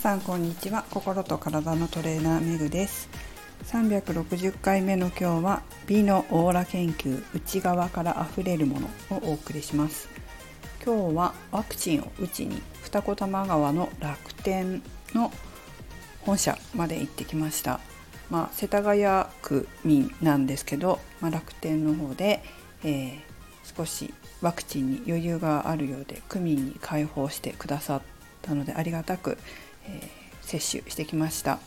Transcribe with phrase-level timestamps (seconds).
[0.00, 0.86] さんこんにちは。
[0.88, 3.10] 心と体のトレーナーめぐです。
[3.66, 10.08] 360回目の今日は美のオーラ研究内側から溢れるものをお送りします。
[10.82, 14.82] 今日はワクチンを打ちに二子玉川の楽天
[15.12, 15.30] の
[16.22, 17.78] 本社まで行ってきました。
[18.30, 19.04] まあ、世田谷
[19.42, 22.42] 区民なんですけど、まあ、楽天の方で、
[22.84, 28.02] えー、少しワクチンに余裕があるようで区民に開放してくださっ
[28.40, 29.36] たのでありがたく、
[29.86, 30.00] えー、
[30.40, 31.58] 接種してきました、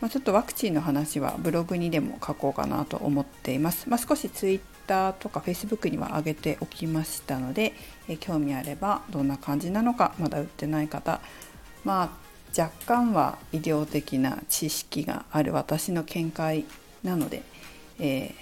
[0.00, 7.72] まあ、ちょっとワクチンの話はブログにでも書こうかなと思っています、まあ、少しツイッターとかフェイスブックには上げておきましたので、
[8.08, 11.20] えー、興味あればどんな感じなのかまだ売ってない方
[11.84, 16.64] まあ若干は医療的な知識がある私の見解
[17.02, 17.42] なので、
[17.98, 18.34] えー、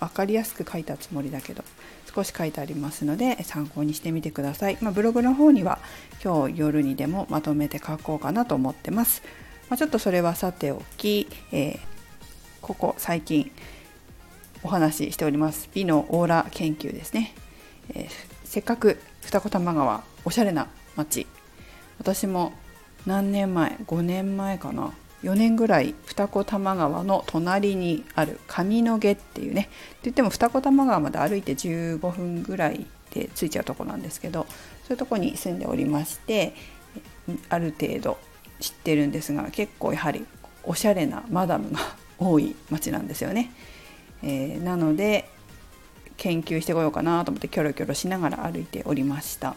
[0.00, 1.62] 分かりやすく書いたつもりだけど
[2.12, 5.78] 少し書いてありますので参考にしてみてください、まあ、ブログの方には
[6.24, 9.22] 今日夜にでもまとめて書こうかなと思ってます、
[9.68, 11.78] まあ、ちょっとそれはさておき、えー、
[12.60, 13.52] ここ最近
[14.62, 15.70] お話ししております。
[15.72, 17.34] 美のオーラ研究ですね、
[17.94, 18.10] えー、
[18.44, 21.26] せっかく二子玉川おしゃれな街。
[21.98, 22.52] 私も
[23.06, 24.92] 何年前5年前かな。
[25.22, 29.70] 4年ぐらい二子玉川の隣にある上野毛っていうねって
[30.04, 34.46] 言っても二子玉川まで歩いて15分ぐらいで着いちゃうとこなんですけど
[34.84, 36.54] そういうとこに住んでおりまして
[37.48, 38.18] ある程度
[38.60, 40.24] 知ってるんですが結構やはり
[40.64, 41.80] おしゃれなマダムが
[42.18, 43.50] 多い町なんですよね。
[44.22, 45.28] えー、なので
[46.18, 49.56] 研究してこようかなと思ってキョロキョロしながら歩いておりました。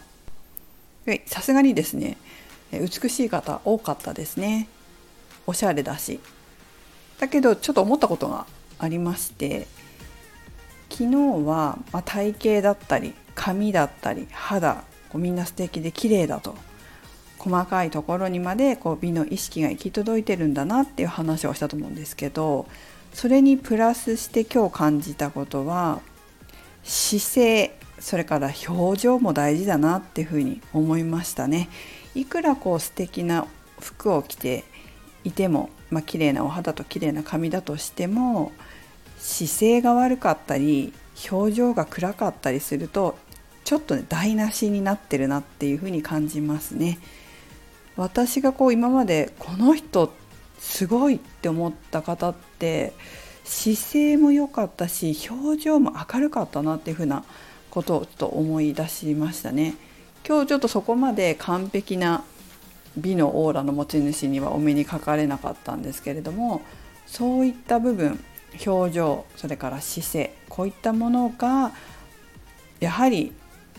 [1.26, 2.16] さすがにですね
[2.72, 4.68] 美しい方多かったですね
[5.46, 6.20] おしゃれだし。
[7.18, 8.46] だけどちょっと思ったことが
[8.78, 9.66] ありまして
[10.90, 16.54] 昨日は、ま体型だったり髪だったり肌こうみんな素敵で綺麗だと
[17.38, 22.66] 細かいところにまでこう美の意識が行き届いてるんだなっていう話をしたと思うんですけど
[23.12, 26.00] それにプラスして今日感じたことは
[26.84, 31.68] 姿勢それから表情も大事だなっていうふうに思いましたね。
[32.14, 33.46] いくらこう素敵な
[33.80, 34.64] 服を着て
[35.24, 38.52] いても、まあ綺麗なお肌と綺麗な髪だとしても
[39.18, 40.92] 姿勢が悪かったり
[41.30, 43.16] 表情が暗かったりすると
[43.64, 46.98] ちょっとね台無しになってるなっていうふうに感じますね。
[47.96, 50.12] 私がこう今までこの人
[50.58, 52.92] すごいって思った方って
[53.44, 57.24] 姿勢も良かったし表情も明るかったなっていうふうな
[57.70, 59.74] ことをちょっと思い出しましたね。
[60.26, 62.24] 今日ちょっとそこまで完璧な
[62.96, 66.62] 美のオーラの持ち主にはお目にかかれなかったんですけれども
[67.06, 68.22] そういった部分
[68.64, 71.72] 表情それから姿勢こういったものが
[72.80, 73.32] やはり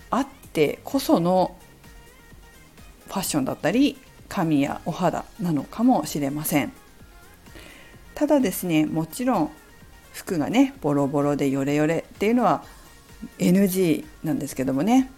[0.09, 1.55] あってこその
[3.07, 6.73] ファッションだったり髪やお肌なのかもしれません。
[8.15, 9.51] ただですねもちろん
[10.13, 12.63] 服がねボロボロでヨレヨレっていうのは
[13.37, 15.11] NG なんですけどもね。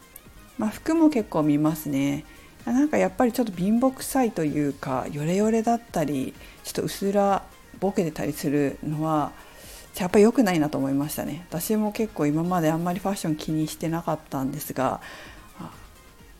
[0.57, 2.25] まあ、服も結構見ますね。
[2.73, 6.33] なんかやっぱりちょっと貧乏臭いというかヨレヨレだったり
[6.63, 7.43] ちょっと薄ら
[7.79, 9.31] ボケてたりするのは
[9.97, 11.45] やっぱり良くないなと思いましたね。
[11.49, 15.01] 私も結構今まであんまりファッション気にしてなかったんですが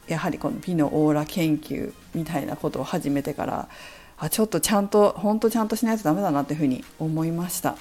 [0.08, 3.70] やはりこの美のオーラ研究みたいなことを始めてから
[4.18, 7.78] あちょっとちゃんと本当ちゃんとしないとダメだなというふうに思いました。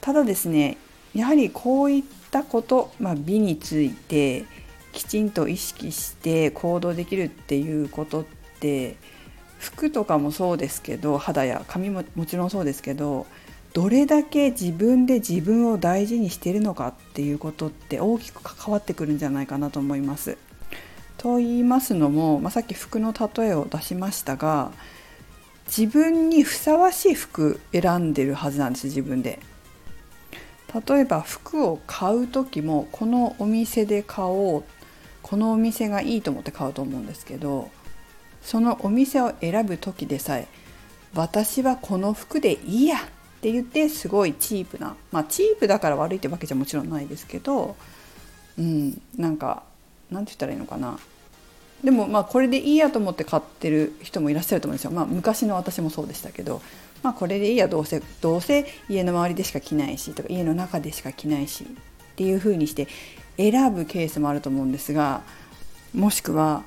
[0.00, 0.78] ただですね
[1.14, 4.44] やはりこういったこと、まあ、美について
[4.98, 8.24] きちんと意識して行動できるっていうことっ
[8.58, 8.96] て
[9.60, 13.24] 服とかもそうですけど肌や髪ももちろんそうですけど
[13.74, 20.36] どれだけ自分で自分を大事にしているのかっていうことって大きく関わってくるんじゃないかなと思います。
[21.16, 24.72] と言いますのも、まあ、さっき服の例えを出しましたが
[25.66, 29.38] 自分にふさわしい服選んでるはずなんです自分で。
[30.86, 34.77] 例えば服を買う時もこのお店で買おう
[35.22, 37.70] このお店がいいと思って買うと思うんですけど
[38.42, 40.48] そのお店を選ぶ時でさえ
[41.14, 43.00] 私はこの服でいいやっ
[43.40, 47.76] て言ってすごいチープなまあチープだから悪いってわけじゃもちろんないですけど
[48.58, 49.62] うんなんか
[50.10, 50.98] なんて言ったらいいのかな。
[51.84, 54.90] でもまあこれでいいやと思って買ってる人もいらっしゃると思うんですよ。
[54.90, 56.60] まあ昔の私もそうでしたけど
[57.02, 61.66] まあこれでいいやどうせどうせ家の周りでしか着ないしとか家の中でしか着ないしっ
[62.16, 62.88] ていう風にして
[63.38, 65.22] 選ぶケースもあると思うんですが
[65.94, 66.64] もしくは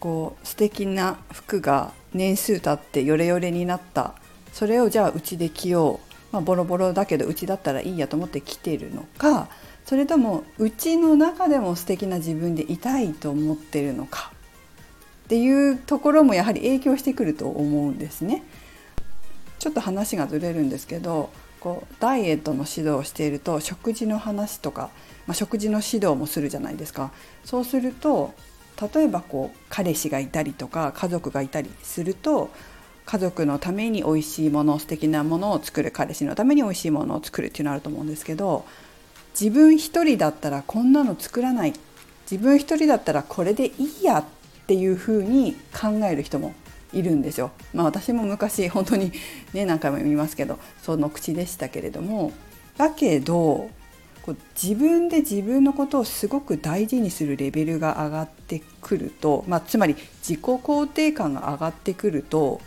[0.00, 4.14] こう素敵な服が年数経ってヨレヨレになった。
[4.52, 9.48] それをじゃあうちで着よう、まあ、ボロボロだけどうちだったらいいやと思って着てるのか。
[9.84, 14.32] それともうちの中でも素敵な自分でいたいと思ってるのか。
[15.24, 18.44] っていうところもやはり影響してくると思うんですね。
[19.58, 21.30] ちょっと話がずれるんですけど
[21.64, 24.90] こうダイエットの指導をしていると食事の話とか、
[25.26, 27.10] まあ、食事の指導もするじゃないですか。
[27.42, 28.34] そうすると
[28.94, 32.50] 例えばこう彼氏がいたりとか家族がいたりすると
[33.06, 38.66] 家族のために美味しいもの素敵なものを作る彼氏のために美味しいものを作るっていうのあると思うんですけど
[39.38, 41.72] 自分一人だったらこんなの作らない
[42.30, 44.24] 自分一人だったらこれでいいやっ
[44.66, 46.54] ていうふうに考える人も
[46.94, 47.50] いるんですよ。
[47.72, 49.12] まあ、私も昔本当に
[49.52, 52.32] ね何回も言いますけどその口でしたけれども
[52.76, 53.70] だけど
[54.22, 59.96] こう自分で自分のことをすごく大事にするレベルが上がってくると、まあ、つまり
[60.26, 62.60] 自己肯定感が上がってくると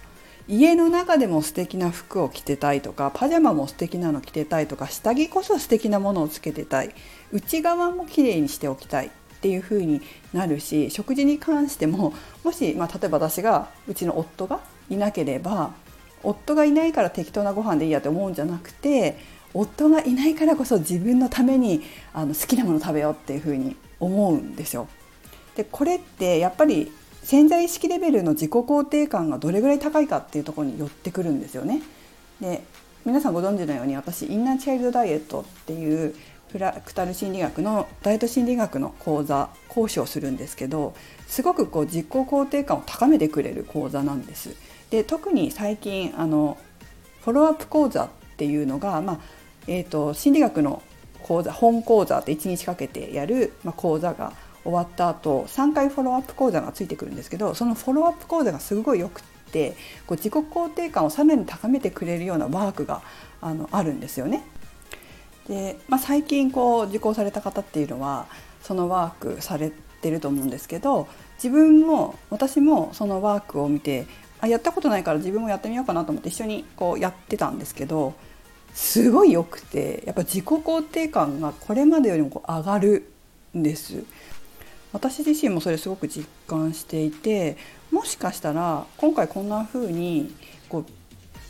[0.47, 6.94] 家の中でも素敵な服を着てたいとかパジャマも素敵なの着てたいとか下着こそ素敵なものをつけてたい
[7.31, 10.01] 内側も綺麗にしておきたいっていう風に
[10.34, 12.13] なるし食事に関しても
[12.44, 15.74] もし、まあ、例えば私がうちの夫がいなければ
[16.24, 19.18] 夫がいないから適当なご飯でいいやって思うんじゃなくて
[19.54, 24.88] 夫がいないからこそ自分のためにあの好きなもの食べようっていう風に思うんですよ。
[25.56, 26.92] でこれってやっぱり
[27.24, 31.81] 潜在意識レベルの自己肯定感がどれぐらい高いかっていうとこに寄ってくるんですよね。
[32.42, 32.63] で
[33.06, 36.13] 皆さんご存知のように私インナーチャイルドダイエットっていう
[36.51, 40.95] フラクタル心理学のダイエット心理学の講座講師をするんですけど
[41.27, 44.55] すごくこう自己肯定感を高めてくれる講座なんです。
[44.89, 46.57] で特に最近あの
[47.21, 49.19] フォローアップ講座っていうのが、まあ
[49.67, 50.81] えーと、心理学の
[51.23, 54.31] 講座本講座って1日かけてやる、まあ、講座が
[54.63, 59.71] 終わった後3回フォローアップ講座がついてくるんですけどそのフォローアップ講座がすごいよくって
[60.05, 63.01] こう自己肯定感をさらに高めてくれるようなワークが
[63.41, 64.44] あのあるんですよね。
[65.47, 68.27] で、まあ、最近こう受講された方っていうのは
[68.61, 69.71] そのワークされ
[70.01, 74.07] てると思うんですけど自分も私もそのワークを見て
[74.39, 78.13] あやったことないから自分もやってみようかなと思って一緒にこうやってたんですけど
[78.73, 83.11] すごい良くてやっぱ自己肯定感がこれまでよりもこう上がる
[83.57, 84.03] んです。
[84.94, 87.57] 私自身もそれすごく実感していて
[87.91, 90.33] もしかしたら今回こんな風に
[90.69, 90.85] こう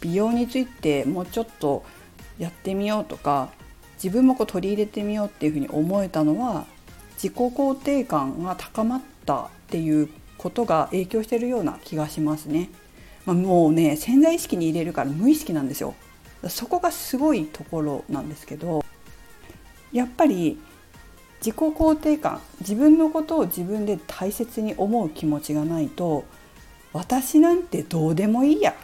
[0.01, 1.83] 美容についてもうちょっと
[2.39, 3.51] やってみようとか
[4.03, 6.65] 自分もこう取り入れてみようっていうふうに思えたのは
[7.15, 12.69] 自己肯定感が高まったっていうことが影響してるような気がしますね。
[13.25, 15.95] まあ、もうね潜在意識に入れるから無意識なんですよ。
[16.47, 18.85] そこがすごいところなんですけど
[19.91, 20.59] やっぱり
[21.39, 26.25] 自己肯定感自分のことを自分で大切に思う気持ちがないと
[26.93, 28.75] 私なんてどうでもいいや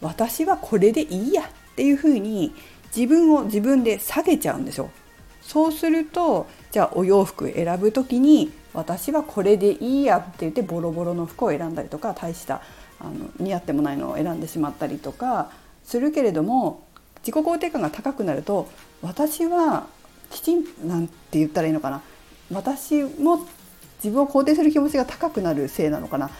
[0.00, 2.54] 私はこれでいいやっていうふうに
[2.94, 4.90] 自分を自分で下げちゃうんですよ。
[5.40, 12.62] そうするとじゃあお洋服選ぶ時に私はこれでいいやって言ってボロボロの服を選んだりとか大した
[13.00, 15.50] あの似合ってもないのを選んでしまったりとか
[15.84, 16.86] するけれども
[17.18, 18.68] 自己肯定感が高くなると
[19.02, 19.86] 私は
[20.30, 22.02] きちんなんて言ったらいいのかな
[22.52, 23.46] 私も
[24.02, 26.30] 自分を肯定する気持ちが高くなるせいなのかな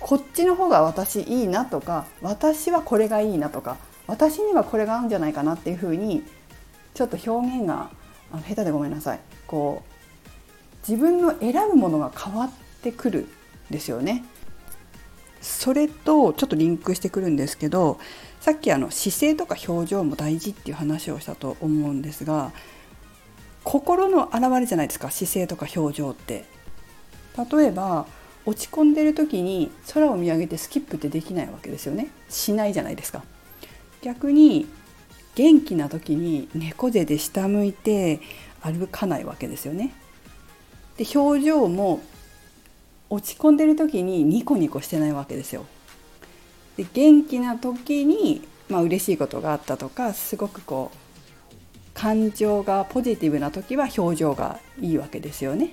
[0.00, 3.76] こっちの方が私いいなとか私はこれがいいなとか
[4.06, 6.22] 私にはこれが合うんじゃないかなっていうふうに
[6.92, 7.90] ちょっと表現が
[8.46, 9.20] 下手でごめんなさい。
[9.46, 12.50] こう自分の選ぶものが変わっ
[12.82, 13.26] てくるん
[13.70, 14.24] ですよね。
[15.40, 17.98] それとちょっとリンクしてくるんですけど
[18.40, 22.52] さっきあの姿勢とか表情も大事っていう話をしたと思うんですが
[23.62, 26.44] 心の表れじゃないですか姿勢とか表情って。
[27.36, 28.06] 例えば
[28.46, 32.08] 落ち込んでる時に空を見上げてスキップってできないわけですよね。
[32.28, 33.24] しないじゃないですか。
[34.04, 34.66] 逆に
[35.34, 38.20] 元気な時に猫背で下向いて
[38.60, 39.94] 歩かないわけですよね。
[40.98, 42.02] で表情も
[43.08, 45.64] 落ち込んでる時にニコニコしてないわけですよ。
[46.76, 50.96] で元気な時にまあ嬉しいことがあったとかすごくこう
[51.94, 55.70] 感情がポジティブな時は表情がいいわけですよね。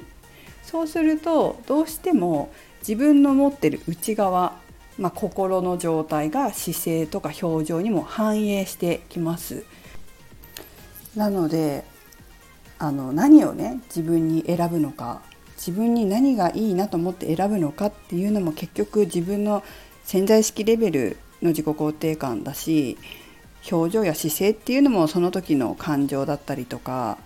[0.64, 4.58] そうするとどうしても自分の持ってる内側
[5.02, 9.66] まあ、心の状態が姿勢とか表情にも反映してきます。
[11.16, 11.84] なので
[12.78, 15.24] あの何をね自分に選ぶのか
[15.58, 19.64] 自分に何がいいなと思って選ぶのかっていうのも結局自分の
[20.04, 22.98] 潜在意識レベルの自己肯定感だし
[23.72, 27.18] 表情や姿勢っていうのもその時の感情だったりとか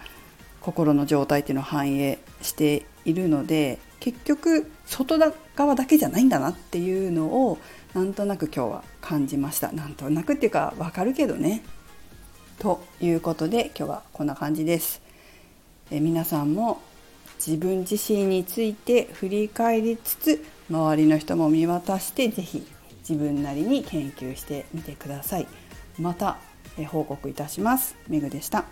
[0.62, 5.18] 心の状態っていうのを反映しているので結局外
[5.56, 7.58] 側だけじゃないんだなっていうのを
[7.94, 9.72] なんとなく今日は感じました。
[9.72, 11.64] なんとなくっていうかわかるけどね。
[12.60, 15.02] ということで今日はこんな感じです。
[15.92, 16.82] え皆さんも
[17.46, 22.66] 自分自身について振り返りつつ周りの人も見渡して是非
[23.08, 25.48] 自分なりに研究してみてください。
[26.00, 26.38] また
[26.88, 27.96] 報告いたします。
[28.08, 28.66] めぐでした。